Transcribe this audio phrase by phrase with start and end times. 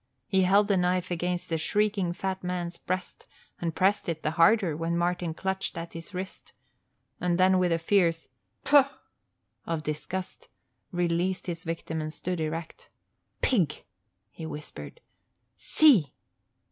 [0.25, 3.27] He held the knife against the shrieking fat man's breast
[3.59, 6.53] and pressed it the harder when Martin clutched at his wrist,
[7.19, 8.27] then with a fierce
[8.65, 8.89] "Pfaw!"
[9.67, 10.47] of disgust
[10.91, 12.89] released his victim and stood erect.
[13.43, 13.83] "Pig!"
[14.31, 15.01] he whispered.
[15.55, 16.15] "See!"